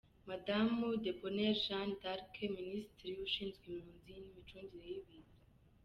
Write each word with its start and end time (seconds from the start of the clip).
Madamu 0.27 0.87
Debonheur 1.03 1.53
Jeanne 1.65 1.95
d’Arc, 2.01 2.33
Minisitiri 2.55 3.13
ushinzwe 3.27 3.57
Impunzi 3.67 4.13
n’Imicungire 4.19 4.89
y‘Ibiza. 4.99 5.33